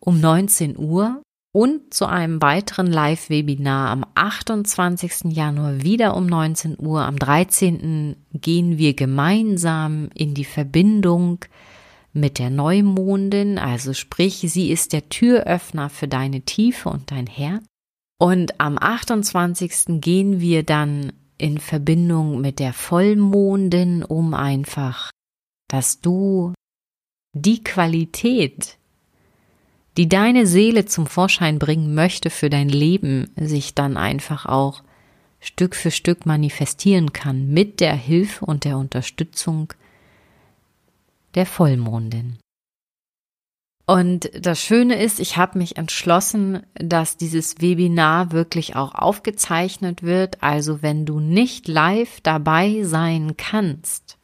um 0.00 0.20
19 0.20 0.78
Uhr 0.78 1.22
und 1.52 1.92
zu 1.92 2.06
einem 2.06 2.40
weiteren 2.42 2.86
Live-Webinar 2.86 3.90
am 3.90 4.04
28. 4.14 5.32
Januar 5.34 5.82
wieder 5.82 6.16
um 6.16 6.26
19 6.26 6.76
Uhr. 6.78 7.02
Am 7.02 7.18
13. 7.18 8.16
gehen 8.32 8.78
wir 8.78 8.94
gemeinsam 8.94 10.10
in 10.14 10.34
die 10.34 10.44
Verbindung 10.44 11.44
mit 12.12 12.38
der 12.38 12.50
Neumondin, 12.50 13.58
also 13.58 13.92
sprich, 13.92 14.38
sie 14.46 14.70
ist 14.70 14.92
der 14.92 15.08
Türöffner 15.08 15.88
für 15.88 16.08
deine 16.08 16.42
Tiefe 16.42 16.88
und 16.88 17.10
dein 17.10 17.26
Herz. 17.26 17.64
Und 18.18 18.60
am 18.60 18.78
28. 18.78 20.00
gehen 20.00 20.40
wir 20.40 20.64
dann 20.64 21.12
in 21.38 21.58
Verbindung 21.58 22.40
mit 22.40 22.58
der 22.58 22.72
Vollmondin, 22.72 24.02
um 24.02 24.34
einfach, 24.34 25.10
dass 25.68 26.00
du 26.00 26.52
die 27.34 27.62
Qualität, 27.62 28.76
die 29.96 30.08
deine 30.08 30.46
Seele 30.46 30.84
zum 30.86 31.06
Vorschein 31.06 31.58
bringen 31.58 31.94
möchte 31.94 32.30
für 32.30 32.50
dein 32.50 32.68
Leben, 32.68 33.30
sich 33.36 33.74
dann 33.74 33.96
einfach 33.96 34.46
auch 34.46 34.82
Stück 35.40 35.76
für 35.76 35.92
Stück 35.92 36.26
manifestieren 36.26 37.12
kann 37.12 37.48
mit 37.48 37.80
der 37.80 37.94
Hilfe 37.94 38.44
und 38.44 38.64
der 38.64 38.76
Unterstützung 38.76 39.72
der 41.34 41.46
Vollmondin. 41.46 42.38
Und 43.88 44.30
das 44.38 44.60
Schöne 44.60 45.02
ist, 45.02 45.18
ich 45.18 45.38
habe 45.38 45.56
mich 45.56 45.78
entschlossen, 45.78 46.60
dass 46.74 47.16
dieses 47.16 47.62
Webinar 47.62 48.32
wirklich 48.32 48.76
auch 48.76 48.94
aufgezeichnet 48.94 50.02
wird. 50.02 50.42
Also 50.42 50.82
wenn 50.82 51.06
du 51.06 51.20
nicht 51.20 51.68
live 51.68 52.20
dabei 52.20 52.82
sein 52.82 53.38
kannst, 53.38 54.18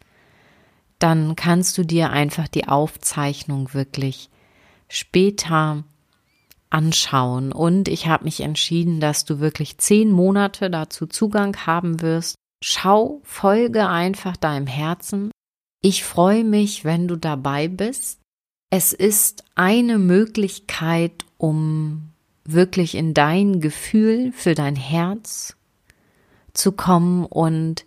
dann 0.98 1.34
kannst 1.34 1.78
du 1.78 1.84
dir 1.84 2.10
einfach 2.10 2.46
die 2.46 2.68
Aufzeichnung 2.68 3.72
wirklich 3.72 4.28
später 4.90 5.84
anschauen. 6.68 7.50
Und 7.50 7.88
ich 7.88 8.06
habe 8.06 8.24
mich 8.24 8.40
entschieden, 8.40 9.00
dass 9.00 9.24
du 9.24 9.40
wirklich 9.40 9.78
zehn 9.78 10.10
Monate 10.10 10.68
dazu 10.68 11.06
Zugang 11.06 11.56
haben 11.64 12.02
wirst. 12.02 12.34
Schau, 12.62 13.22
folge 13.24 13.88
einfach 13.88 14.36
deinem 14.36 14.66
Herzen. 14.66 15.30
Ich 15.80 16.04
freue 16.04 16.44
mich, 16.44 16.84
wenn 16.84 17.08
du 17.08 17.16
dabei 17.16 17.68
bist. 17.68 18.23
Es 18.70 18.92
ist 18.92 19.44
eine 19.54 19.98
Möglichkeit, 19.98 21.24
um 21.38 22.10
wirklich 22.44 22.94
in 22.94 23.14
dein 23.14 23.60
Gefühl 23.60 24.32
für 24.32 24.54
dein 24.54 24.76
Herz 24.76 25.56
zu 26.52 26.72
kommen. 26.72 27.24
Und 27.24 27.86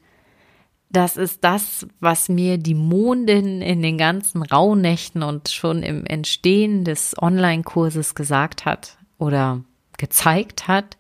das 0.89 1.17
ist 1.17 1.43
das, 1.43 1.85
was 1.99 2.29
mir 2.29 2.57
die 2.57 2.73
Mondin 2.73 3.61
in 3.61 3.81
den 3.81 3.97
ganzen 3.97 4.41
Rauhnächten 4.41 5.23
und 5.23 5.49
schon 5.49 5.83
im 5.83 6.05
Entstehen 6.05 6.83
des 6.83 7.15
Online-Kurses 7.21 8.15
gesagt 8.15 8.65
hat 8.65 8.97
oder 9.17 9.63
gezeigt 9.97 10.67
hat, 10.67 10.97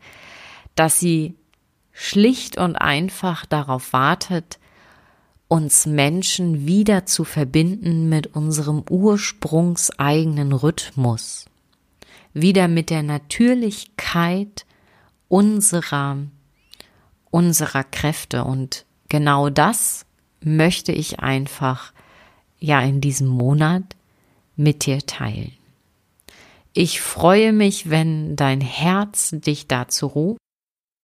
dass 0.75 0.99
sie 0.99 1.35
schlicht 1.91 2.57
und 2.57 2.75
einfach 2.75 3.45
darauf 3.45 3.93
wartet, 3.93 4.59
uns 5.47 5.85
Menschen 5.85 6.67
wieder 6.67 7.05
zu 7.05 7.23
verbinden 7.23 8.09
mit 8.09 8.35
unserem 8.35 8.83
ursprungseigenen 8.89 10.51
Rhythmus, 10.51 11.45
wieder 12.33 12.67
mit 12.67 12.89
der 12.89 13.03
Natürlichkeit 13.03 14.65
unserer, 15.29 16.17
unserer 17.31 17.83
Kräfte 17.83 18.43
und 18.43 18.85
genau 19.09 19.49
das 19.49 20.05
möchte 20.41 20.91
ich 20.91 21.19
einfach 21.19 21.93
ja 22.59 22.81
in 22.81 23.01
diesem 23.01 23.27
Monat 23.27 23.95
mit 24.55 24.85
dir 24.85 24.99
teilen. 25.05 25.53
Ich 26.73 27.01
freue 27.01 27.53
mich, 27.53 27.89
wenn 27.89 28.35
dein 28.35 28.61
Herz 28.61 29.31
dich 29.33 29.67
dazu 29.67 30.07
ruft. 30.07 30.39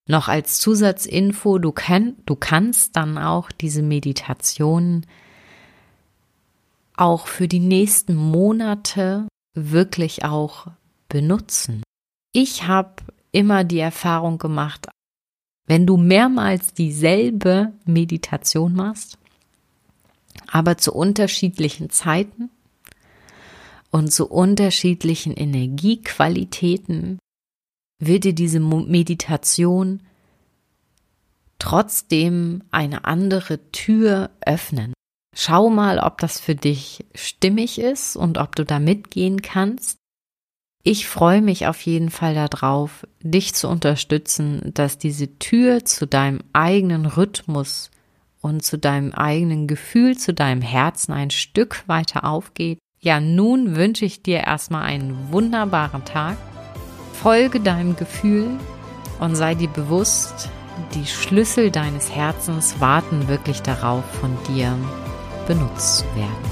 Noch 0.09 0.27
als 0.27 0.59
Zusatzinfo, 0.59 1.59
du, 1.59 1.71
kann, 1.71 2.15
du 2.25 2.35
kannst 2.35 2.95
dann 2.95 3.17
auch 3.17 3.51
diese 3.51 3.81
Meditation 3.81 5.05
auch 6.95 7.27
für 7.27 7.47
die 7.47 7.59
nächsten 7.59 8.15
Monate 8.15 9.27
wirklich 9.55 10.25
auch 10.25 10.67
benutzen. 11.07 11.83
Ich 12.33 12.67
habe 12.67 12.95
immer 13.31 13.63
die 13.63 13.79
Erfahrung 13.79 14.37
gemacht, 14.37 14.87
wenn 15.67 15.87
du 15.87 15.97
mehrmals 15.97 16.73
dieselbe 16.73 17.71
Meditation 17.85 18.73
machst, 18.75 19.17
aber 20.51 20.77
zu 20.77 20.93
unterschiedlichen 20.93 21.89
Zeiten 21.89 22.49
und 23.91 24.11
zu 24.11 24.27
unterschiedlichen 24.27 25.33
Energiequalitäten, 25.33 27.19
wird 27.99 28.23
dir 28.23 28.33
diese 28.33 28.59
Meditation 28.59 30.01
trotzdem 31.59 32.63
eine 32.71 33.05
andere 33.05 33.71
Tür 33.71 34.31
öffnen. 34.45 34.93
Schau 35.35 35.69
mal, 35.69 35.99
ob 35.99 36.19
das 36.19 36.39
für 36.39 36.55
dich 36.55 37.05
stimmig 37.15 37.79
ist 37.79 38.15
und 38.15 38.37
ob 38.37 38.55
du 38.55 38.65
da 38.65 38.79
mitgehen 38.79 39.41
kannst. 39.41 39.97
Ich 40.83 41.07
freue 41.07 41.41
mich 41.41 41.65
auf 41.65 41.81
jeden 41.81 42.09
Fall 42.09 42.35
darauf, 42.35 43.07
dich 43.21 43.55
zu 43.55 43.69
unterstützen, 43.69 44.71
dass 44.73 44.97
diese 44.97 45.39
Tür 45.39 45.85
zu 45.85 46.05
deinem 46.05 46.41
eigenen 46.51 47.05
Rhythmus 47.05 47.89
und 48.41 48.63
zu 48.63 48.77
deinem 48.77 49.13
eigenen 49.13 49.67
Gefühl, 49.67 50.17
zu 50.17 50.33
deinem 50.33 50.61
Herzen 50.61 51.13
ein 51.13 51.31
Stück 51.31 51.87
weiter 51.87 52.25
aufgeht. 52.25 52.79
Ja, 52.99 53.21
nun 53.21 53.77
wünsche 53.77 54.03
ich 54.03 54.21
dir 54.21 54.41
erstmal 54.41 54.83
einen 54.83 55.31
wunderbaren 55.31 56.03
Tag. 56.03 56.35
Folge 57.23 57.61
deinem 57.61 57.95
Gefühl 57.95 58.49
und 59.21 59.37
sei 59.37 59.55
dir 59.55 59.69
bewusst, 59.69 60.49
die 60.93 61.05
Schlüssel 61.05 61.71
deines 61.71 62.13
Herzens 62.13 62.81
warten 62.81 63.29
wirklich 63.29 63.61
darauf, 63.61 64.03
von 64.19 64.37
dir 64.49 64.77
benutzt 65.47 65.99
zu 65.99 66.05
werden. 66.17 66.51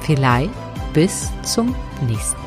Vielleicht 0.00 0.50
bis 0.94 1.30
zum 1.42 1.74
nächsten 2.08 2.40
Mal. 2.40 2.45